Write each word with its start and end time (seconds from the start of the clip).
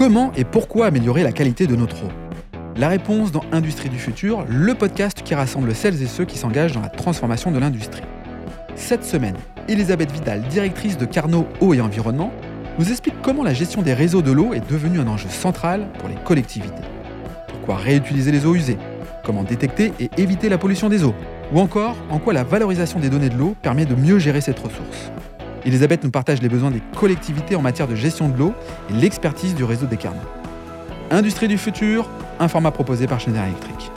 Comment 0.00 0.32
et 0.34 0.44
pourquoi 0.44 0.86
améliorer 0.86 1.22
la 1.22 1.30
qualité 1.30 1.66
de 1.66 1.76
notre 1.76 2.04
eau 2.04 2.08
La 2.74 2.88
réponse 2.88 3.32
dans 3.32 3.44
Industrie 3.52 3.90
du 3.90 3.98
futur, 3.98 4.46
le 4.48 4.74
podcast 4.74 5.20
qui 5.22 5.34
rassemble 5.34 5.74
celles 5.74 6.02
et 6.02 6.06
ceux 6.06 6.24
qui 6.24 6.38
s'engagent 6.38 6.72
dans 6.72 6.80
la 6.80 6.88
transformation 6.88 7.50
de 7.50 7.58
l'industrie. 7.58 8.00
Cette 8.76 9.04
semaine, 9.04 9.36
Elisabeth 9.68 10.10
Vidal, 10.10 10.40
directrice 10.48 10.96
de 10.96 11.04
Carnot 11.04 11.46
Eau 11.60 11.74
et 11.74 11.82
Environnement, 11.82 12.32
nous 12.78 12.88
explique 12.88 13.20
comment 13.20 13.42
la 13.42 13.52
gestion 13.52 13.82
des 13.82 13.92
réseaux 13.92 14.22
de 14.22 14.32
l'eau 14.32 14.54
est 14.54 14.66
devenue 14.70 15.00
un 15.00 15.06
enjeu 15.06 15.28
central 15.28 15.86
pour 15.98 16.08
les 16.08 16.16
collectivités. 16.24 16.82
Pourquoi 17.48 17.76
réutiliser 17.76 18.32
les 18.32 18.46
eaux 18.46 18.54
usées? 18.54 18.78
Comment 19.22 19.42
détecter 19.42 19.92
et 20.00 20.08
éviter 20.16 20.48
la 20.48 20.56
pollution 20.56 20.88
des 20.88 21.04
eaux? 21.04 21.14
Ou 21.52 21.60
encore, 21.60 21.94
en 22.08 22.18
quoi 22.18 22.32
la 22.32 22.42
valorisation 22.42 23.00
des 23.00 23.10
données 23.10 23.28
de 23.28 23.36
l'eau 23.36 23.54
permet 23.60 23.84
de 23.84 23.94
mieux 23.94 24.18
gérer 24.18 24.40
cette 24.40 24.60
ressource? 24.60 25.12
Elisabeth 25.64 26.04
nous 26.04 26.10
partage 26.10 26.40
les 26.40 26.48
besoins 26.48 26.70
des 26.70 26.80
collectivités 26.96 27.54
en 27.54 27.62
matière 27.62 27.86
de 27.86 27.94
gestion 27.94 28.28
de 28.28 28.38
l'eau 28.38 28.54
et 28.88 28.94
l'expertise 28.94 29.54
du 29.54 29.64
réseau 29.64 29.86
des 29.86 29.96
Carnot. 29.96 30.20
Industrie 31.10 31.48
du 31.48 31.58
futur, 31.58 32.08
un 32.38 32.48
format 32.48 32.70
proposé 32.70 33.06
par 33.06 33.20
Schneider 33.20 33.44
Electric. 33.44 33.90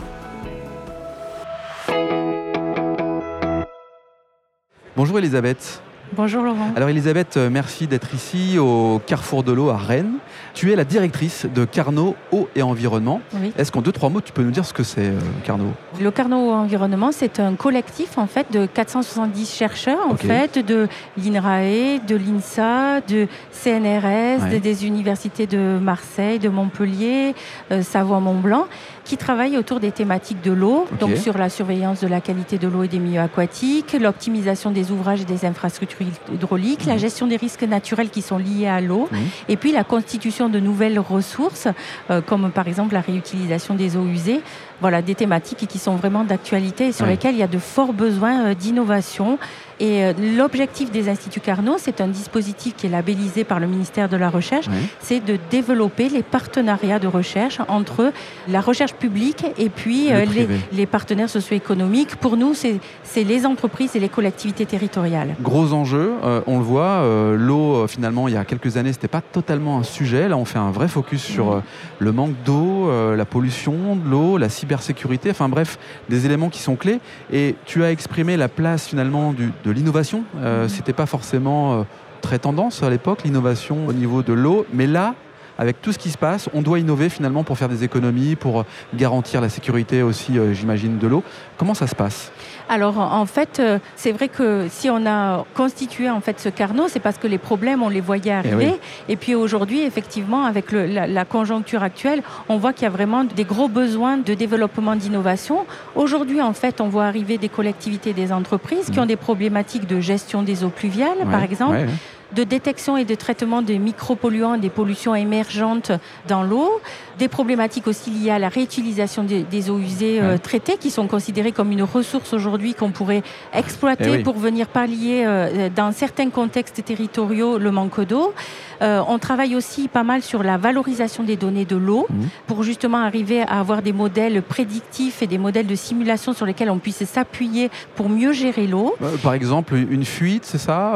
Bonjour 4.96 5.18
Elisabeth. 5.20 5.82
Bonjour 6.16 6.44
Laurent. 6.44 6.72
Alors 6.76 6.90
Elisabeth, 6.90 7.38
euh, 7.38 7.50
merci 7.50 7.88
d'être 7.88 8.14
ici 8.14 8.58
au 8.60 9.02
Carrefour 9.06 9.44
de 9.44 9.52
l'eau 9.52 9.70
à 9.70 9.78
Rennes. 9.78 10.14
Tu 10.54 10.72
es 10.72 10.76
la 10.76 10.84
directrice 10.84 11.48
de 11.54 11.66
Carnot 11.66 12.16
Eau 12.32 12.48
et 12.56 12.62
Environnement. 12.62 13.22
Oui. 13.34 13.52
Est-ce 13.58 13.72
qu'en 13.72 13.82
deux, 13.82 13.92
trois 13.92 14.10
mots, 14.10 14.22
tu 14.22 14.32
peux 14.32 14.44
nous 14.44 14.52
dire 14.52 14.66
ce 14.66 14.74
que 14.74 14.84
c'est 14.84 15.08
euh, 15.08 15.20
Carnot 15.44 15.72
Le 16.00 16.12
Carnot 16.12 16.52
Environnement, 16.52 17.12
c'est 17.12 17.40
un 17.40 17.56
collectif 17.56 18.18
en 18.18 18.28
fait 18.28 18.52
de 18.52 18.66
470 18.68 19.52
chercheurs 19.52 19.98
en 20.08 20.16
fait 20.16 20.60
de 20.60 20.88
l'INRAE, 21.18 22.00
de 22.08 22.16
l'INSA, 22.16 23.02
de 23.02 23.28
CNRS, 23.52 24.44
Ouais. 24.44 24.50
de- 24.54 24.58
des 24.60 24.86
universités 24.86 25.48
de 25.48 25.80
Marseille, 25.82 26.38
de 26.40 26.50
Montpellier, 26.50 27.34
euh, 27.72 27.82
Savoie-Mont-Blanc, 27.82 28.66
qui 29.06 29.18
travaillent 29.18 29.58
autour 29.58 29.80
des 29.80 29.92
thématiques 29.92 30.42
de 30.44 30.52
l'eau, 30.52 30.86
donc 31.00 31.18
sur 31.18 31.38
la 31.38 31.50
surveillance 31.50 32.00
de 32.02 32.08
la 32.08 32.22
qualité 32.22 32.58
de 32.58 32.68
l'eau 32.68 32.84
et 32.84 32.88
des 32.88 33.00
milieux 33.00 33.20
aquatiques, 33.22 33.94
l'optimisation 34.00 34.72
des 34.72 34.92
ouvrages 34.92 35.22
et 35.22 35.26
des 35.26 35.46
infrastructures 35.46 36.02
hydrauliques, 36.32 36.86
la 36.86 36.94
Mhm. 36.94 37.00
gestion 37.00 37.28
des 37.28 37.36
risques 37.38 37.64
naturels 37.64 38.10
qui 38.10 38.22
sont 38.22 38.38
liés 38.38 38.68
à 38.68 38.82
l'eau, 38.82 39.08
Mhm. 39.12 39.18
et 39.50 39.58
puis 39.58 39.72
la 39.72 39.84
constitution 39.84 40.50
de 40.50 40.60
nouvelles 40.60 41.00
ressources, 41.00 41.68
euh, 42.10 42.22
comme 42.22 42.52
par 42.52 42.68
exemple 42.68 42.94
la 42.94 43.02
réutilisation 43.02 43.76
des 43.76 43.96
eaux 43.98 44.06
usées. 44.06 44.42
Voilà, 44.82 45.02
des 45.02 45.16
thématiques 45.16 45.66
qui 45.68 45.80
sont 45.80 45.96
vraiment 45.96 46.24
d'actualité 46.26 46.88
et 46.88 46.92
sur 46.92 47.06
lesquelles 47.06 47.36
il 47.36 47.40
y 47.40 47.44
a 47.44 47.48
de 47.48 47.58
forts 47.58 47.94
besoins 47.94 48.48
euh, 48.48 48.54
d'innovation. 48.54 49.38
Et 49.80 50.04
euh, 50.04 50.14
l'objectif 50.38 50.92
des 50.92 51.10
Instituts 51.10 51.40
Carnot, 51.40 51.76
c'est 51.78 52.02
un 52.02 52.08
dispositif 52.08 52.76
qui 52.76 52.88
est 52.88 52.90
labellisé 52.90 53.44
par 53.44 53.60
le 53.60 53.68
ministère 53.68 54.10
de 54.10 54.18
la 54.18 54.30
Recherche, 54.30 54.68
c'est 55.00 55.24
de 55.24 55.38
développer 55.50 56.10
les 56.10 56.24
partenariats 56.24 57.00
de 57.00 57.08
recherche 57.08 57.60
entre 57.68 58.12
la 58.48 58.62
recherche 58.62 58.94
publique 58.94 59.46
et 59.58 59.70
puis 59.70 60.12
euh, 60.12 60.26
les, 60.72 60.86
partenaires 60.86 61.30
socio-économiques. 61.30 62.16
Pour 62.18 62.38
nous, 62.38 62.54
c'est 62.54 63.24
les 63.24 63.46
entreprises 63.46 63.96
et 63.96 64.00
les 64.00 64.10
collectivités 64.10 64.66
territoriales. 64.66 65.36
Gros 65.42 65.74
enjeu, 65.74 66.14
euh, 66.24 66.42
on 66.48 66.60
le 66.60 66.64
voit, 66.64 67.04
l'eau 67.36 67.88
finalement 67.88 68.28
il 68.28 68.34
y 68.34 68.38
a 68.38 68.46
quelques 68.46 68.78
années 68.78 68.94
c'était 68.94 69.08
pas 69.08 69.22
totalement 69.22 69.80
un 69.80 69.84
sujet, 69.84 70.28
là 70.28 70.38
on 70.38 70.46
fait 70.46 70.60
un 70.60 70.72
vrai 70.72 70.88
focus 70.88 71.22
sur 71.24 71.62
le 72.00 72.12
manque 72.12 72.36
d'eau, 72.46 72.90
la 73.16 73.26
pollution 73.26 73.96
de 73.96 74.10
l'eau, 74.10 74.38
la 74.38 74.50
cybersécurité, 74.50 75.32
enfin 75.32 75.50
bref, 75.50 75.78
des 76.10 76.26
éléments 76.26 76.50
qui 76.50 76.60
sont 76.60 76.76
clés. 76.76 77.00
Et 77.32 77.56
tu 77.66 77.84
as 77.84 77.92
exprimé 77.92 78.38
la 78.38 78.50
place 78.50 78.88
finalement 78.88 79.34
du- 79.34 79.52
de 79.64 79.72
l'innovation, 79.72 80.24
euh, 80.38 80.68
c'était 80.68 80.94
pas 80.94 81.06
forcément 81.06 81.74
euh, 81.74 81.84
très 82.22 82.40
tendance 82.40 82.84
à 82.84 82.90
l'époque 82.90 83.24
l'innovation 83.24 83.88
au 83.88 83.94
niveau 83.94 84.22
de 84.24 84.34
l'eau, 84.34 84.66
mais 84.74 84.88
là 84.88 85.16
avec 85.58 85.82
tout 85.82 85.92
ce 85.92 86.00
qui 86.00 86.10
se 86.10 86.18
passe, 86.18 86.50
on 86.54 86.62
doit 86.62 86.80
innover 86.80 87.10
finalement 87.10 87.44
pour 87.44 87.58
faire 87.58 87.70
des 87.70 87.84
économies, 87.84 88.36
pour 88.36 88.62
euh, 88.62 88.64
garantir 88.96 89.42
la 89.42 89.50
sécurité 89.50 90.02
aussi, 90.04 90.38
euh, 90.38 90.54
j'imagine, 90.54 90.98
de 90.98 91.08
l'eau. 91.08 91.24
Comment 91.58 91.74
ça 91.74 91.88
se 91.88 91.96
passe? 91.96 92.32
Alors 92.70 92.98
en 92.98 93.26
fait, 93.26 93.60
euh, 93.60 93.78
c'est 93.96 94.12
vrai 94.14 94.30
que 94.30 94.68
si 94.70 94.90
on 94.90 95.06
a 95.06 95.46
constitué 95.54 96.10
en 96.10 96.22
fait 96.22 96.40
ce 96.40 96.50
carnot, 96.50 96.88
c'est 96.88 97.00
parce 97.02 97.18
que 97.18 97.28
les 97.28 97.38
problèmes 97.38 97.84
on 97.84 97.90
les 97.90 98.02
voyait 98.02 98.32
arriver. 98.32 98.56
oui. 98.74 98.80
Et 99.10 99.16
puis 99.16 99.36
aujourd'hui, 99.36 99.82
effectivement, 99.82 100.46
avec 100.46 100.72
le- 100.72 100.86
la, 100.86 101.06
la 101.08 101.26
conjoncture 101.26 101.84
actuelle, 101.84 102.24
on 102.50 102.58
voit 102.58 102.72
qu'il 102.74 102.84
y 102.84 102.88
a 102.88 102.90
vraiment 102.90 103.24
des 103.26 103.44
gros 103.44 103.68
besoins 103.68 104.18
de 104.18 104.34
développement 104.34 104.96
d'innovation. 104.96 105.66
Aujourd'hui, 105.96 106.42
en 106.42 106.54
fait, 106.54 106.82
on 106.82 106.88
voit 106.88 107.06
arriver 107.06 107.38
des 107.38 107.50
collectivités, 107.50 108.14
des 108.14 108.32
entreprises 108.32 108.86
qui 108.90 108.94
Mhm. 108.98 109.04
ont 109.04 109.06
des 109.08 109.18
problématiques 109.18 109.86
de 109.88 110.00
gestion 110.00 110.42
des 110.42 110.64
eaux 110.64 110.70
pluviales, 110.70 111.18
par 111.30 111.44
exemple, 111.44 111.74
ouais, 111.74 111.84
ouais. 111.84 111.90
De 112.36 112.44
détection 112.44 112.98
et 112.98 113.06
de 113.06 113.16
traitement 113.16 113.62
des 113.62 113.80
micropolluants, 113.80 114.58
des 114.58 114.70
pollutions 114.70 115.16
émergentes 115.16 115.92
dans 116.28 116.44
l'eau, 116.44 116.82
des 117.20 117.28
problématiques 117.28 117.88
aussi 117.88 118.10
liées 118.10 118.32
à 118.32 118.40
la 118.40 118.50
réutilisation 118.50 119.24
des, 119.24 119.44
des 119.44 119.70
eaux 119.70 119.78
usées 119.80 120.20
euh, 120.22 120.38
traitées, 120.38 120.78
qui 120.78 120.90
sont 120.92 121.08
considérées 121.08 121.52
comme 121.52 121.72
une 121.72 121.84
ressource 121.84 122.34
aujourd'hui 122.34 122.74
qu'on 122.74 122.92
pourrait 122.92 123.24
exploiter 123.54 124.06
Eh 124.08 124.12
oui. 124.18 124.24
pour 124.24 124.38
venir 124.38 124.68
pallier 124.68 125.24
euh, 125.26 125.70
dans 125.76 125.92
certains 125.92 126.30
contextes 126.30 126.84
territoriaux 126.84 127.58
le 127.58 127.72
manque 127.72 128.02
d'eau. 128.02 128.34
Euh, 128.82 129.02
on 129.08 129.20
travaille 129.20 129.56
aussi 129.56 129.88
pas 129.88 130.04
mal 130.04 130.22
sur 130.24 130.44
la 130.44 130.58
valorisation 130.58 131.24
des 131.24 131.36
données 131.38 131.66
de 131.66 131.76
l'eau 131.76 132.06
Mhm. 132.10 132.28
pour 132.48 132.64
justement 132.64 132.98
arriver 132.98 133.42
à 133.44 133.60
avoir 133.60 133.82
des 133.82 133.94
modèles 133.94 134.42
prédictifs 134.42 135.22
et 135.22 135.28
des 135.28 135.38
modèles 135.38 135.68
de 135.68 135.76
simulation 135.76 136.34
sur 136.34 136.46
lesquels 136.46 136.70
on 136.70 136.80
puisse 136.80 137.04
s'appuyer 137.06 137.70
pour 137.96 138.10
mieux 138.10 138.34
gérer 138.34 138.68
l'eau. 138.68 138.96
Par 139.22 139.34
exemple, 139.34 139.76
une 139.76 140.04
fuite, 140.06 140.44
c'est 140.46 140.58
ça 140.58 140.94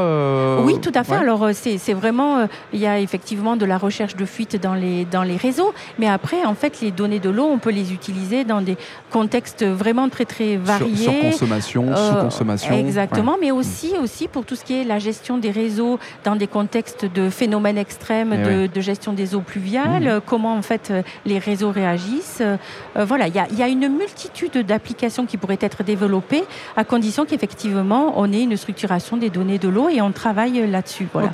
Oui, 0.64 0.80
tout 0.82 0.92
à 0.96 1.04
fait. 1.04 1.12
ouais. 1.14 1.18
Alors, 1.18 1.48
c'est 1.54 1.94
vraiment, 1.94 2.48
il 2.74 2.80
y 2.80 2.88
a 2.88 3.00
effectivement 3.00 3.56
de 3.56 3.66
la 3.66 3.78
recherche 3.78 4.16
de 4.16 4.26
fuite 4.26 4.60
dans 4.62 4.74
les, 4.74 5.06
dans 5.06 5.24
les 5.24 5.38
réseaux, 5.38 5.74
mais 6.00 6.07
après, 6.08 6.46
en 6.46 6.56
fait, 6.56 6.82
les 6.82 6.92
données 6.92 7.20
de 7.20 7.30
l'eau, 7.30 7.46
on 7.52 7.60
peut 7.60 7.72
les 7.72 7.94
utiliser 7.94 8.44
dans 8.44 8.62
des 8.62 8.78
contextes 9.12 9.64
vraiment 9.66 10.10
très, 10.10 10.26
très 10.26 10.58
variés. 10.58 10.96
sur 10.96 11.20
consommation, 11.22 11.86
Euh, 11.90 12.10
sous-consommation. 12.10 12.78
Exactement, 12.78 13.38
mais 13.40 13.52
aussi, 13.52 13.94
aussi 14.02 14.28
pour 14.28 14.46
tout 14.46 14.56
ce 14.56 14.64
qui 14.64 14.74
est 14.74 14.84
la 14.84 15.00
gestion 15.00 15.38
des 15.38 15.52
réseaux 15.52 16.00
dans 16.24 16.36
des 16.36 16.48
contextes 16.48 17.06
de 17.06 17.30
phénomènes 17.30 17.78
extrêmes 17.78 18.34
Eh 18.34 18.68
de, 18.68 18.68
de 18.68 18.82
gestion 18.82 19.14
des 19.14 19.36
eaux 19.36 19.42
pluviales, 19.42 20.08
euh, 20.08 20.20
comment 20.26 20.56
en 20.56 20.62
fait 20.62 20.90
euh, 20.92 21.02
les 21.26 21.40
réseaux 21.40 21.72
réagissent. 21.72 22.42
Euh, 22.42 22.58
voilà, 23.06 23.28
il 23.28 23.36
y 23.36 23.40
a, 23.40 23.48
il 23.52 23.58
y 23.58 23.64
a 23.64 23.68
une 23.68 23.88
multitude 23.90 24.58
d'applications 24.66 25.26
qui 25.26 25.38
pourraient 25.38 25.58
être 25.62 25.84
développées 25.84 26.44
à 26.76 26.84
condition 26.84 27.26
qu'effectivement 27.26 28.14
on 28.18 28.32
ait 28.34 28.44
une 28.44 28.58
structuration 28.58 29.18
des 29.18 29.30
données 29.30 29.58
de 29.60 29.70
l'eau 29.70 29.90
et 29.90 30.02
on 30.02 30.12
travaille 30.12 30.70
là-dessus. 30.70 31.08
Voilà. 31.14 31.30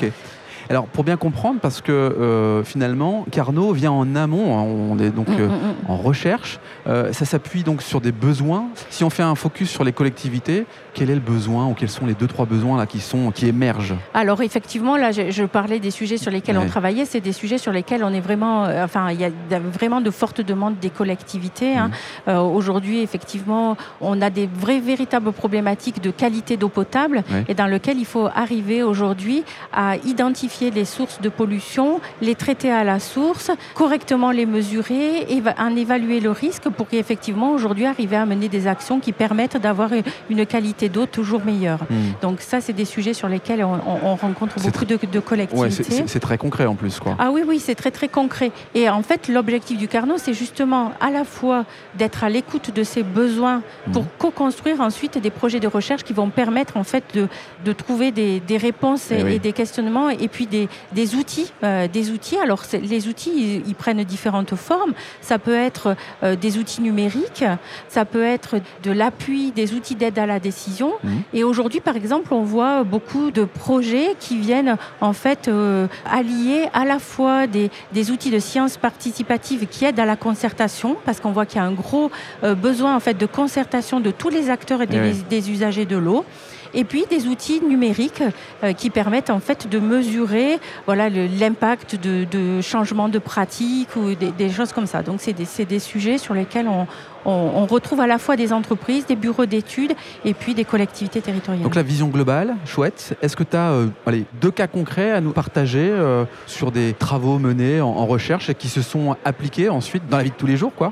Alors, 0.70 0.86
pour 0.86 1.04
bien 1.04 1.18
comprendre, 1.18 1.60
parce 1.62 1.82
que 1.82 1.92
euh, 1.92 2.64
finalement, 2.64 3.26
Carnot 3.32 3.74
vient 3.74 3.92
en 3.92 4.16
amont, 4.16 4.58
hein, 4.58 4.62
on 4.64 4.98
est 5.00 5.10
donc 5.10 5.28
Mm, 5.30 5.36
euh, 5.40 5.48
mm, 5.48 5.52
mm. 5.52 5.76
en 5.92 5.98
recherche, 5.98 6.60
euh, 6.88 7.12
ça 7.14 7.26
s'appuie 7.26 7.64
donc 7.64 7.82
sur 7.82 8.02
des 8.02 8.12
besoins. 8.12 8.66
Si 8.90 9.04
on 9.04 9.10
fait 9.10 9.24
un 9.24 9.36
focus 9.36 9.70
sur 9.70 9.84
les 9.84 9.92
collectivités, 9.94 10.66
quel 10.94 11.10
est 11.10 11.16
le 11.16 11.20
besoin 11.22 11.68
ou 11.68 11.74
quels 11.74 11.90
sont 11.90 12.06
les 12.06 12.14
deux, 12.14 12.28
trois 12.28 12.46
besoins 12.46 12.78
là, 12.78 12.86
qui, 12.86 13.00
sont, 13.00 13.32
qui 13.32 13.48
émergent? 13.48 13.96
Alors 14.14 14.42
effectivement, 14.42 14.96
là, 14.98 15.12
je, 15.12 15.32
je 15.32 15.44
parlais 15.44 15.80
des 15.80 15.92
sujets 15.92 16.18
sur 16.18 16.32
lesquels 16.32 16.58
Ouais. 16.58 16.64
on 16.66 16.68
travaillait. 16.70 17.06
C'est 17.06 17.22
des 17.22 17.32
sujets 17.34 17.58
sur 17.58 17.72
lesquels 17.72 18.04
on 18.04 18.14
est 18.14 18.20
vraiment, 18.20 18.64
enfin, 18.84 19.10
il 19.12 19.20
y 19.20 19.26
a 19.26 19.30
vraiment 19.60 20.02
de 20.02 20.12
fortes 20.12 20.42
demandes 20.42 20.76
des 20.80 20.90
collectivités. 20.92 21.76
hein. 21.76 21.90
Mmh. 22.28 22.32
Aujourd'hui, 22.38 23.02
effectivement, 23.02 23.76
on 24.02 24.22
a 24.22 24.30
des 24.30 24.48
vraies, 24.48 24.80
véritables 24.80 25.32
problématiques 25.32 26.02
de 26.02 26.12
qualité 26.12 26.58
d'eau 26.58 26.70
potable 26.70 27.24
Ouais. 27.32 27.46
et 27.48 27.54
dans 27.56 27.68
lequel 27.68 27.98
il 27.98 28.06
faut 28.06 28.28
arriver 28.36 28.84
aujourd'hui 28.84 29.44
à 29.74 29.96
identifier 30.06 30.53
les 30.62 30.86
sources 30.86 31.20
de 31.22 31.30
pollution, 31.30 32.00
les 32.22 32.36
traiter 32.36 32.72
à 32.72 32.84
la 32.84 33.00
source, 33.00 33.52
correctement 33.76 34.32
les 34.32 34.46
mesurer 34.46 35.26
et 35.30 35.42
en 35.58 35.76
évaluer 35.76 36.20
le 36.20 36.32
risque 36.32 36.70
pour 36.70 36.88
effectivement 36.92 37.52
aujourd'hui 37.52 37.86
arriver 37.86 38.16
à 38.16 38.26
mener 38.26 38.50
des 38.50 38.68
actions 38.68 39.00
qui 39.00 39.12
permettent 39.12 39.58
d'avoir 39.58 39.90
une 40.30 40.46
qualité 40.46 40.90
d'eau 40.90 41.06
toujours 41.06 41.44
meilleure. 41.46 41.80
Hmm. 41.90 42.12
Donc 42.22 42.42
ça, 42.42 42.62
c'est 42.62 42.74
des 42.74 42.86
sujets 42.86 43.14
sur 43.14 43.28
lesquels 43.28 43.64
on, 43.64 43.74
on- 43.74 44.00
on 44.12 44.16
rencontre 44.16 44.60
beaucoup 44.62 44.86
de, 44.86 44.98
de 45.12 45.20
collectivités. 45.20 45.62
Ouais, 46.02 46.04
c'est- 46.08 46.20
très 46.20 46.38
concret 46.38 46.66
en 46.66 46.76
plus. 46.76 47.00
Quoi. 47.00 47.16
Ah 47.20 47.32
oui, 47.32 47.42
oui, 47.46 47.60
c'est 47.60 47.76
très 47.76 47.92
très 47.92 48.08
concret. 48.08 48.52
Et 48.76 48.90
en 48.90 49.04
fait, 49.04 49.28
l'objectif 49.28 49.78
du 49.78 49.88
Carnot, 49.88 50.18
c'est 50.18 50.34
justement 50.34 50.92
à 51.02 51.10
la 51.12 51.24
fois 51.26 51.66
d'être 51.98 52.24
à 52.24 52.30
l'écoute 52.30 52.72
de 52.74 52.84
ces 52.84 53.04
besoins 53.04 53.62
pour 53.92 54.04
Mhm. 54.04 54.08
co-construire 54.20 54.80
ensuite 54.82 55.18
des 55.18 55.30
projets 55.30 55.60
de 55.60 55.68
recherche 55.68 56.04
qui 56.04 56.14
vont 56.14 56.30
permettre 56.30 56.78
en 56.78 56.84
fait 56.84 57.04
de, 57.14 57.28
de 57.66 57.74
trouver 57.74 58.12
des, 58.12 58.40
des 58.40 58.58
réponses 58.58 59.12
et, 59.12 59.18
Eh 59.20 59.24
oui. 59.24 59.34
et 59.36 59.40
des 59.40 59.52
questionnements 59.54 60.10
et 60.10 60.28
puis 60.28 60.43
des, 60.48 60.68
des 60.92 61.16
outils. 61.16 61.52
euh, 61.64 61.88
des 61.88 62.12
outils. 62.12 62.38
Alors 62.38 62.64
les 62.82 63.08
outils, 63.08 63.32
ils, 63.36 63.68
ils 63.68 63.76
prennent 63.76 64.04
différentes 64.04 64.56
formes. 64.56 64.94
Ça 65.22 65.40
peut 65.40 65.56
être 65.56 65.96
euh, 66.24 66.36
des 66.36 66.58
outils 66.58 66.82
numériques, 66.82 67.46
ça 67.88 68.06
peut 68.06 68.24
être 68.24 68.60
de 68.84 68.92
l'appui, 68.92 69.52
des 69.52 69.74
outils 69.74 69.96
d'aide 69.96 70.20
à 70.20 70.26
la 70.26 70.40
décision. 70.40 70.94
Mhm. 71.04 71.22
Et 71.34 71.44
aujourd'hui, 71.44 71.80
par 71.80 71.96
exemple, 71.96 72.34
on 72.34 72.44
voit 72.44 72.84
beaucoup 72.84 73.32
de 73.32 73.44
projets 73.44 74.16
qui 74.20 74.38
viennent 74.38 74.78
en 75.02 75.14
fait 75.14 75.48
euh, 75.48 75.88
allier 76.10 76.68
à 76.74 76.86
la 76.86 77.00
fois 77.00 77.48
des, 77.48 77.70
des 77.92 78.12
outils 78.12 78.32
de 78.32 78.40
sciences 78.40 78.78
participatives 78.78 79.68
qui 79.68 79.86
aident 79.86 80.00
à 80.00 80.06
la 80.06 80.16
concertation, 80.16 80.98
parce 81.06 81.20
qu'on 81.20 81.32
voit 81.32 81.46
qu'il 81.46 81.58
y 81.58 81.64
a 81.64 81.66
un 81.66 81.72
gros 81.72 82.12
besoin 82.42 82.96
en 82.96 83.00
fait 83.00 83.18
de 83.18 83.26
concertation 83.26 84.00
de 84.00 84.12
tous 84.12 84.30
les 84.30 84.50
acteurs 84.50 84.82
et 84.82 84.88
des, 84.88 85.00
oui. 85.00 85.24
des 85.30 85.52
usagers 85.52 85.86
de 85.86 85.98
l'eau. 85.98 86.26
Et 86.74 86.84
puis 86.84 87.06
des 87.10 87.28
outils 87.28 87.62
numériques 87.62 88.24
euh, 88.64 88.74
qui 88.74 88.90
permettent 88.90 89.30
en 89.30 89.40
fait 89.40 89.68
de 89.68 89.80
mesurer 89.80 90.60
l'impact 90.88 91.96
de, 91.96 92.62
changements 92.62 93.10
de 93.10 93.20
pratiques 93.20 93.96
ou 93.96 94.16
des, 94.16 94.50
choses 94.50 94.74
comme 94.74 94.88
ça. 94.88 95.02
Donc 95.04 95.22
c'est 95.22 95.34
des, 95.34 95.80
sujets 95.80 96.18
sur 96.18 96.34
lesquels 96.34 96.68
on, 96.68 96.88
on, 97.26 97.66
retrouve 97.66 98.02
à 98.02 98.08
la 98.08 98.18
fois 98.18 98.36
des 98.36 98.54
entreprises, 98.54 99.06
des 99.06 99.16
bureaux 99.16 99.46
d'études 99.46 99.94
et 100.26 100.34
puis 100.34 100.54
des 100.54 100.66
collectivités 100.66 101.22
territoriales. 101.22 101.64
Donc 101.64 101.76
la 101.76 101.84
vision 101.84 102.08
globale, 102.08 102.56
chouette. 102.66 103.18
Est-ce 103.22 103.36
que 103.36 103.44
tu 103.44 103.56
as 103.56 103.72
euh, 103.72 103.88
allez, 104.06 104.26
deux 104.42 104.52
cas 104.52 104.68
concrets 104.68 105.12
à 105.12 105.22
nous 105.22 105.32
partager 105.32 105.90
euh, 105.90 106.26
sur 106.46 106.72
des 106.72 106.94
travaux 106.94 107.40
menés 107.40 107.82
en, 107.82 107.90
en 107.90 108.06
recherche 108.06 108.50
et 108.50 108.56
qui 108.56 108.70
se 108.70 108.82
sont 108.82 109.16
appliqués 109.26 109.70
ensuite 109.70 110.08
dans 110.10 110.18
la 110.18 110.24
vie 110.24 110.32
de 110.32 110.36
tous 110.36 110.48
les 110.48 110.58
jours 110.58 110.74
quoi? 110.76 110.92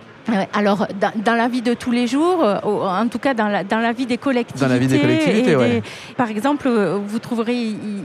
Alors, 0.54 0.88
dans, 1.25 1.36
la 1.36 1.48
vie 1.48 1.62
de 1.62 1.74
tous 1.74 1.92
les 1.92 2.07
jours, 2.07 2.44
euh, 2.44 2.60
en 2.63 3.07
tout 3.07 3.19
cas 3.19 3.33
dans 3.33 3.48
la, 3.48 3.63
dans 3.63 3.80
la 3.80 3.92
vie 3.92 4.06
des 4.06 4.18
collectivités. 4.18 4.66
Dans 4.66 4.72
la 4.72 4.78
vie 4.78 4.88
des 4.88 5.00
collectivités, 5.00 5.56
oui. 5.56 5.81
Par 6.16 6.30
exemple, 6.30 6.69
vous 6.69 7.19
trouverez 7.19 7.56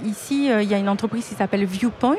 ici, 0.05 0.49
il 0.49 0.69
y 0.69 0.75
a 0.75 0.79
une 0.79 0.89
entreprise 0.89 1.27
qui 1.27 1.35
s'appelle 1.35 1.65
Viewpoint. 1.65 2.17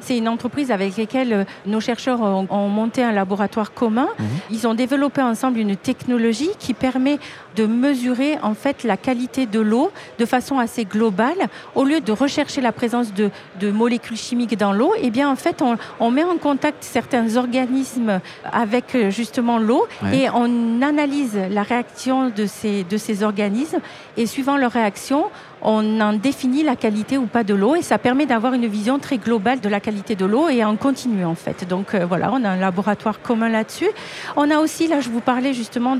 C'est 0.00 0.16
une 0.16 0.28
entreprise 0.28 0.70
avec 0.70 0.96
laquelle 0.96 1.46
nos 1.66 1.80
chercheurs 1.80 2.20
ont, 2.22 2.68
monté 2.68 3.02
un 3.02 3.12
laboratoire 3.12 3.72
commun. 3.72 4.08
Mhm. 4.18 4.26
Ils 4.50 4.66
ont 4.66 4.74
développé 4.74 5.20
ensemble 5.22 5.43
une 5.50 5.76
technologie 5.76 6.50
qui 6.58 6.74
permet 6.74 7.18
de 7.56 7.66
mesurer 7.66 8.38
en 8.42 8.54
fait 8.54 8.82
la 8.82 8.96
qualité 8.96 9.46
de 9.46 9.60
l'eau 9.60 9.92
de 10.18 10.24
façon 10.24 10.58
assez 10.58 10.84
globale. 10.84 11.48
Au 11.74 11.84
lieu 11.84 12.00
de 12.00 12.12
rechercher 12.12 12.60
la 12.60 12.72
présence 12.72 13.12
de, 13.12 13.30
de 13.60 13.70
molécules 13.70 14.16
chimiques 14.16 14.56
dans 14.58 14.72
l'eau, 14.72 14.92
eh 15.00 15.10
bien 15.10 15.30
en 15.30 15.36
fait 15.36 15.62
on, 15.62 15.76
on 16.00 16.10
met 16.10 16.24
en 16.24 16.36
contact 16.36 16.82
certains 16.82 17.36
organismes 17.36 18.20
avec 18.52 18.96
justement 19.10 19.58
l'eau 19.58 19.86
et 20.12 20.28
on 20.30 20.82
analyse 20.82 21.38
la 21.50 21.62
réaction 21.62 22.30
de 22.30 22.46
ces, 22.46 22.84
de 22.84 22.96
ces 22.96 23.22
organismes 23.22 23.80
et 24.16 24.26
suivant 24.26 24.56
leur 24.56 24.72
réaction, 24.72 25.26
on 25.62 26.00
en 26.00 26.12
définit 26.12 26.62
la 26.62 26.76
qualité 26.76 27.16
ou 27.16 27.26
pas 27.26 27.42
de 27.42 27.54
l'eau 27.54 27.74
et 27.74 27.82
ça 27.82 27.98
permet 27.98 28.26
d'avoir 28.26 28.52
une 28.52 28.66
vision 28.66 28.98
très 28.98 29.16
globale 29.16 29.60
de 29.60 29.68
la 29.68 29.80
qualité 29.80 30.14
de 30.14 30.26
l'eau 30.26 30.48
et 30.48 30.62
en 30.64 30.76
continu 30.76 31.24
en 31.24 31.34
fait. 31.34 31.66
Donc 31.66 31.94
euh, 31.94 32.04
voilà, 32.04 32.30
on 32.32 32.44
a 32.44 32.50
un 32.50 32.56
laboratoire 32.56 33.20
commun 33.22 33.48
là-dessus. 33.48 33.88
On 34.36 34.50
a 34.50 34.58
aussi, 34.58 34.88
là 34.88 35.00
je 35.00 35.08
vous 35.08 35.20
parlais 35.34 35.52
justement 35.52 35.96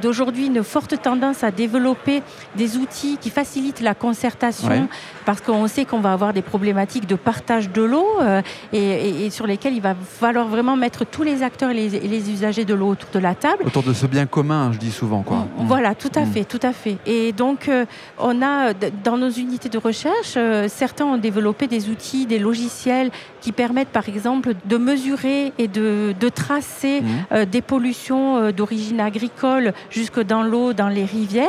d'aujourd'hui 0.00 0.46
une 0.46 0.62
forte 0.64 0.94
tendance 1.02 1.44
à 1.44 1.50
développer 1.50 2.22
des 2.56 2.78
outils 2.78 3.18
qui 3.20 3.28
facilitent 3.28 3.82
la 3.82 3.94
concertation 3.94 4.88
parce 5.26 5.42
qu'on 5.42 5.66
sait 5.68 5.84
qu'on 5.84 6.00
va 6.00 6.14
avoir 6.14 6.32
des 6.32 6.40
problématiques 6.40 7.06
de 7.06 7.14
partage 7.14 7.70
de 7.70 7.82
l'eau 7.82 8.08
euh, 8.22 8.40
et, 8.72 9.28
sur 9.28 9.46
lesquelles 9.46 9.74
il 9.74 9.82
va 9.82 9.94
falloir 9.94 10.48
vraiment 10.48 10.76
mettre 10.76 11.04
tous 11.04 11.22
les 11.22 11.42
acteurs 11.42 11.70
et 11.72 11.74
les, 11.74 12.30
usagers 12.30 12.64
de 12.64 12.72
l'eau 12.72 12.88
autour 12.94 13.10
de 13.12 13.18
la 13.18 13.34
table. 13.34 13.64
Autour 13.66 13.82
de 13.82 13.92
ce 13.92 14.06
bien 14.06 14.24
commun, 14.24 14.70
je 14.72 14.78
dis 14.78 14.92
souvent. 14.92 15.22
Quoi. 15.22 15.46
Voilà, 15.58 15.94
tout 15.94 16.14
à 16.14 16.24
mm. 16.24 16.32
fait, 16.32 16.44
tout 16.44 16.60
à 16.62 16.72
fait. 16.72 16.96
Et 17.04 17.32
donc 17.32 17.68
euh, 17.68 17.84
on 18.18 18.40
a 18.40 18.72
dans 19.04 19.18
nos 19.18 19.30
unités 19.30 19.68
de 19.68 19.78
recherche, 19.78 20.34
euh, 20.36 20.68
certains 20.68 21.04
ont 21.04 21.18
développé 21.18 21.66
des 21.66 21.90
outils, 21.90 22.24
des 22.24 22.38
logiciels 22.38 23.10
qui 23.40 23.52
permettent 23.52 23.88
par 23.88 24.08
exemple 24.08 24.54
de 24.64 24.76
mesurer 24.76 25.52
et 25.58 25.68
de, 25.68 26.14
tracer 26.34 27.00
mmh. 27.00 27.06
euh, 27.32 27.44
des 27.44 27.60
pollutions 27.60 28.36
euh, 28.36 28.52
d'origine 28.70 29.00
agricole 29.00 29.72
jusque 29.90 30.20
dans 30.20 30.42
l'eau, 30.42 30.72
dans 30.72 30.88
les 30.88 31.04
rivières. 31.04 31.48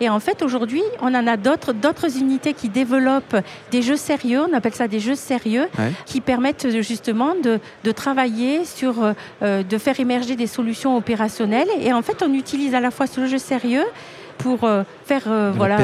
Et 0.00 0.08
en 0.08 0.20
fait, 0.20 0.42
aujourd'hui, 0.42 0.82
on 1.00 1.14
en 1.14 1.26
a 1.26 1.36
d'autres, 1.36 1.72
d'autres 1.72 2.18
unités 2.18 2.54
qui 2.54 2.68
développent 2.68 3.36
des 3.70 3.82
jeux 3.82 3.96
sérieux, 3.96 4.40
on 4.50 4.54
appelle 4.54 4.74
ça 4.74 4.88
des 4.88 5.00
jeux 5.00 5.14
sérieux, 5.14 5.68
qui 6.06 6.20
permettent 6.20 6.68
justement 6.80 7.34
de, 7.42 7.60
de 7.84 7.92
travailler 7.92 8.64
sur, 8.64 8.94
de 9.42 9.78
faire 9.78 10.00
émerger 10.00 10.34
des 10.36 10.46
solutions 10.46 10.96
opérationnelles. 10.96 11.68
Et 11.80 11.92
en 11.92 12.02
fait, 12.02 12.22
on 12.22 12.32
utilise 12.32 12.74
à 12.74 12.80
la 12.80 12.90
fois 12.90 13.06
ce 13.06 13.26
jeu 13.26 13.38
sérieux 13.38 13.84
pour 14.42 14.64
euh, 14.64 14.82
faire 15.04 15.22
euh, 15.28 15.52
voilà, 15.54 15.76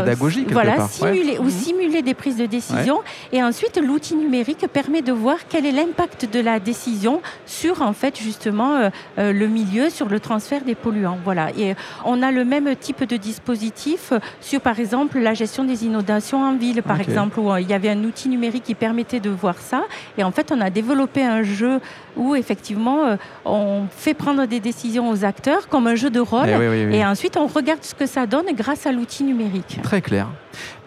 voilà 0.49 0.89
simuler 0.89 1.39
ou 1.39 1.45
mhm. 1.45 1.51
simuler 1.51 2.03
des 2.03 2.15
prises 2.15 2.37
de 2.37 2.47
décision. 2.47 3.01
Et 3.33 3.43
ensuite, 3.43 3.79
l'outil 3.79 4.17
numérique 4.17 4.67
permet 4.73 5.01
de 5.01 5.13
voir 5.13 5.37
quel 5.49 5.65
est 5.65 5.73
l'impact 5.73 6.29
de 6.33 6.41
la 6.41 6.59
décision 6.59 7.23
sur 7.47 7.83
en 7.83 7.93
fait 7.93 8.19
justement 8.19 8.75
euh, 8.75 9.33
le 9.33 9.47
milieu, 9.47 9.91
sur 9.91 10.09
le 10.09 10.19
transfert 10.19 10.63
des 10.63 10.75
polluants. 10.75 11.19
Voilà. 11.25 11.51
Et 11.57 11.75
on 12.05 12.23
a 12.23 12.33
le 12.33 12.45
même 12.45 12.75
type 12.77 13.05
de 13.05 13.17
dispositif 13.17 14.13
sur 14.41 14.61
par 14.61 14.79
exemple 14.81 15.19
la 15.19 15.35
gestion 15.35 15.65
des 15.65 15.85
inondations 15.85 16.43
en 16.43 16.57
ville, 16.57 16.83
par 16.83 17.01
exemple, 17.01 17.39
où 17.39 17.57
il 17.57 17.69
y 17.69 17.75
avait 17.75 17.91
un 17.91 18.03
outil 18.05 18.29
numérique 18.29 18.65
qui 18.65 18.75
permettait 18.75 19.21
de 19.21 19.31
voir 19.31 19.59
ça. 19.59 19.83
Et 20.17 20.25
en 20.25 20.33
fait, 20.33 20.51
on 20.51 20.61
a 20.61 20.71
développé 20.71 21.23
un 21.23 21.43
jeu 21.43 21.81
où 22.17 22.35
effectivement 22.35 23.17
on 23.45 23.85
fait 23.97 24.15
prendre 24.15 24.47
des 24.47 24.59
décisions 24.59 25.09
aux 25.11 25.25
acteurs 25.25 25.69
comme 25.69 25.87
un 25.87 25.95
jeu 25.95 26.11
de 26.11 26.21
rôle. 26.21 26.49
Eh 26.49 26.97
et 26.97 27.05
ensuite, 27.05 27.37
on 27.37 27.47
regarde 27.47 27.85
ce 27.85 27.95
que 27.95 28.07
ça 28.07 28.27
donne 28.27 28.48
grâce 28.55 28.87
à 28.87 28.93
l'outil 28.93 29.25
numérique. 29.25 29.81
Très 29.83 30.03
clair. 30.03 30.29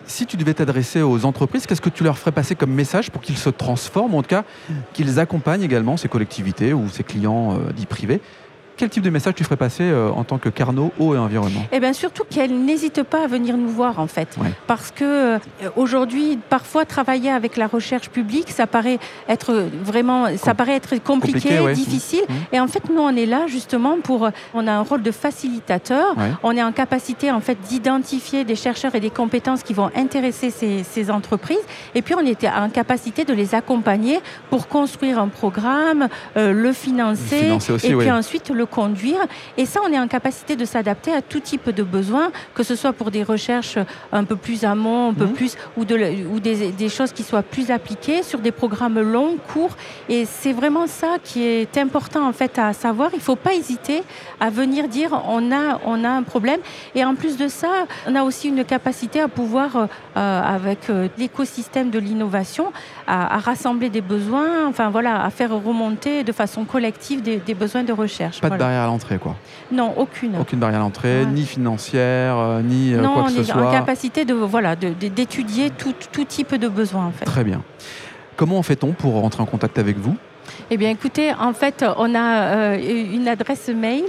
Si 0.06 0.26
tu 0.26 0.36
devais 0.36 0.54
t'adresser 0.54 1.02
aux 1.02 1.26
entreprises, 1.26 1.66
qu'est-ce 1.66 1.82
que 1.82 1.90
tu 1.90 2.04
leur 2.04 2.18
ferais 2.18 2.32
passer 2.32 2.56
comme 2.56 2.72
message 2.72 3.12
pour 3.12 3.22
qu'ils 3.22 3.38
se 3.38 3.50
transforment, 3.50 4.16
en 4.16 4.22
tout 4.24 4.30
cas 4.30 4.44
qu'ils 4.94 5.20
accompagnent 5.20 5.64
également 5.64 5.96
ces 5.96 6.10
collectivités 6.10 6.74
ou 6.74 6.90
ces 6.90 7.04
clients 7.04 7.54
euh, 7.54 7.72
dits 7.72 7.86
privés? 7.86 8.20
Quel 8.82 8.90
type 8.90 9.04
de 9.04 9.12
message 9.12 9.36
tu 9.36 9.44
ferais 9.44 9.58
passer 9.58 9.84
euh, 9.84 10.10
en 10.10 10.24
tant 10.24 10.40
que 10.40 10.50
Carnot 10.50 10.92
eau 10.98 11.14
et 11.14 11.18
environnement? 11.20 11.62
Eh 11.72 11.80
bien 11.80 11.94
surtout 11.94 12.24
qu'elle 12.28 12.66
n'hésite 12.66 13.04
pas 13.04 13.26
à 13.26 13.28
venir 13.28 13.56
nous 13.56 13.68
voir 13.68 14.00
en 14.00 14.08
fait, 14.08 14.36
parce 14.66 14.90
que 14.90 15.36
euh, 15.36 15.40
aujourd'hui 15.76 16.40
parfois 16.50 16.84
travailler 16.86 17.30
avec 17.30 17.58
la 17.58 17.68
recherche 17.68 18.10
publique, 18.10 18.50
ça 18.50 18.66
paraît 18.66 18.98
être 19.30 19.68
vraiment, 19.84 20.36
ça 20.36 20.56
paraît 20.56 20.74
être 20.74 20.98
compliqué, 21.04 21.60
difficile, 21.76 22.24
mmh. 22.28 22.56
et 22.56 22.60
en 22.60 22.66
fait 22.66 22.90
nous 22.90 23.02
on 23.02 23.16
est 23.16 23.28
là 23.28 23.46
justement 23.46 23.98
pour, 24.04 24.28
on 24.56 24.66
a 24.66 24.72
un 24.72 24.82
rôle 24.82 25.04
de 25.04 25.12
facilitateur, 25.12 26.16
on 26.42 26.58
est 26.58 26.64
en 26.64 26.72
capacité 26.72 27.30
en 27.30 27.40
fait 27.40 27.60
d'identifier 27.70 28.46
des 28.46 28.56
chercheurs 28.56 28.96
et 28.96 29.00
des 29.00 29.12
compétences 29.12 29.62
qui 29.62 29.76
vont 29.76 29.92
intéresser 29.96 30.50
ces, 30.50 31.12
entreprises, 31.12 31.66
et 31.94 32.02
puis 32.02 32.16
on 32.16 32.26
était 32.26 32.50
en 32.50 32.70
capacité 32.70 33.26
de 33.26 33.34
les 33.34 33.54
accompagner 33.54 34.22
pour 34.50 34.68
construire 34.68 35.20
un 35.20 35.28
programme, 35.28 36.08
euh, 36.36 36.52
le 36.52 36.74
financer, 36.74 37.60
et 37.84 37.96
puis 37.96 38.10
ensuite 38.10 38.50
le 38.50 38.66
conduire. 38.72 39.20
Et 39.58 39.66
ça, 39.66 39.82
on 39.86 39.92
est 39.92 40.00
en 40.00 40.08
capacité 40.08 40.56
de 40.56 40.66
s'adapter 40.66 41.14
à 41.14 41.22
tout 41.22 41.40
type 41.40 41.70
de 41.70 41.84
besoins, 41.84 42.32
que 42.56 42.64
ce 42.64 42.76
soit 42.76 42.94
pour 42.94 43.12
des 43.12 43.24
recherches 43.24 43.78
un 44.12 44.24
peu 44.24 44.36
plus 44.36 44.66
amont, 44.66 45.10
un 45.10 45.14
peu 45.14 45.26
mhm. 45.26 45.34
plus, 45.34 45.58
ou, 45.78 45.86
de, 45.86 45.96
ou 46.34 46.40
des, 46.40 46.72
des, 46.72 46.90
choses 46.90 47.12
qui 47.12 47.24
soient 47.24 47.44
plus 47.44 47.70
appliquées 47.70 48.24
sur 48.24 48.40
des 48.40 48.52
programmes 48.52 49.00
longs, 49.00 49.38
courts. 49.54 49.76
Et 50.10 50.26
c'est 50.26 50.54
vraiment 50.54 50.88
ça 50.88 51.18
qui 51.24 51.44
est 51.44 51.78
important 51.78 52.28
en 52.28 52.34
fait 52.34 52.58
à 52.58 52.74
savoir. 52.74 53.10
Il 53.14 53.18
ne 53.18 53.22
faut 53.22 53.36
pas 53.36 53.54
hésiter 53.54 54.02
à 54.40 54.50
venir 54.50 54.88
dire 54.88 55.12
on 55.28 55.52
a, 55.52 55.80
on 55.86 56.04
a 56.04 56.10
un 56.10 56.24
problème. 56.24 56.62
Et 56.96 57.04
en 57.04 57.16
plus 57.16 57.38
de 57.38 57.48
ça, 57.48 57.70
on 58.08 58.16
a 58.16 58.24
aussi 58.24 58.48
une 58.48 58.64
capacité 58.64 59.20
à 59.20 59.28
pouvoir, 59.28 59.76
euh, 59.76 60.42
avec 60.42 60.90
euh, 60.90 61.08
l'écosystème 61.18 61.90
de 61.90 62.00
l'innovation, 62.00 62.72
à, 63.08 63.38
rassembler 63.40 63.90
des 63.90 64.02
besoins, 64.02 64.68
enfin 64.68 64.90
voilà, 64.90 65.24
à 65.24 65.30
faire 65.30 65.52
remonter 65.52 66.24
de 66.24 66.32
façon 66.32 66.66
collective 66.66 67.22
des, 67.22 67.54
besoins 67.54 67.84
de 67.84 67.94
recherche 67.94 68.40
barrière 68.58 68.82
à 68.82 68.88
l'entrée, 68.88 69.18
quoi. 69.18 69.36
Non, 69.72 69.94
aucune. 69.98 70.38
Aucune 70.40 70.60
barrière 70.60 70.80
à 70.80 70.84
l'entrée, 70.84 71.26
ni 71.26 71.46
financière, 71.46 72.38
euh, 72.38 72.62
ni 72.62 72.94
euh, 72.94 73.04
quoi 73.08 73.24
que 73.24 73.32
ce 73.32 73.44
soit. 73.44 73.56
Non, 73.56 73.62
on 73.62 73.66
est 73.66 73.68
en 73.68 73.72
capacité 73.72 74.26
de 74.26 74.34
voilà 74.34 74.76
d'étudier 74.76 75.70
tout, 75.70 75.94
tout 76.12 76.26
type 76.26 76.56
de 76.56 76.68
besoin 76.68 77.06
en 77.06 77.12
fait. 77.12 77.26
Très 77.26 77.44
bien. 77.44 77.62
Comment 78.42 78.64
fait-on 78.64 78.94
pour 78.94 79.14
rentrer 79.14 79.44
en 79.44 79.46
contact 79.46 79.78
avec 79.78 80.00
vous? 80.00 80.16
Eh 80.72 80.78
bien, 80.78 80.90
écoutez, 80.90 81.32
en 81.32 81.54
fait, 81.54 81.86
on 81.98 82.16
a 82.16 82.74
euh, 82.74 83.14
une 83.14 83.28
adresse 83.28 83.70
mail, 83.70 84.06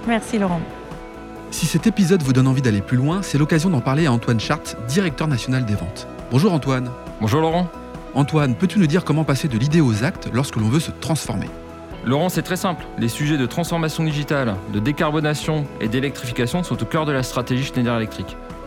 Merci 0.08 0.40
Laurent. 0.40 0.62
Si 1.52 1.66
cet 1.66 1.88
épisode 1.88 2.22
vous 2.24 2.34
donne 2.34 2.48
envie 2.48 2.62
d'aller 2.62 2.82
plus 2.82 2.98
loin, 2.98 3.22
c'est 3.22 3.38
l'occasion 3.38 3.70
d'en 3.70 3.80
parler 3.80 4.06
à 4.06 4.12
Antoine 4.12 4.40
Chart, 4.40 4.76
directeur 4.88 5.28
national 5.28 5.66
des 5.66 5.76
ventes. 5.76 6.08
Bonjour 6.30 6.54
Antoine. 6.54 6.90
Bonjour 7.22 7.42
Laurent. 7.42 7.68
Antoine, 8.14 8.56
peux-tu 8.56 8.80
nous 8.80 8.88
dire 8.88 9.06
comment 9.06 9.24
passer 9.24 9.48
de 9.48 9.58
l'idée 9.58 9.80
aux 9.80 10.04
actes 10.04 10.30
lorsque 10.34 10.58
l'on 10.58 10.70
veut 10.70 10.80
se 10.80 10.92
transformer? 10.92 11.48
Laurent, 12.06 12.30
c'est 12.30 12.42
très 12.42 12.56
simple. 12.56 12.86
Les 12.98 13.10
sujets 13.10 13.38
de 13.38 13.46
transformation 13.46 14.04
digitale, 14.04 14.56
de 14.74 14.80
décarbonation 14.80 15.66
et 15.82 15.88
d'électrification 15.88 16.64
sont 16.64 16.82
au 16.82 16.86
cœur 16.86 17.06
de 17.06 17.12
la 17.12 17.24
stratégie 17.24 17.66
Schneider 17.66 17.96
Electric. 17.96 18.38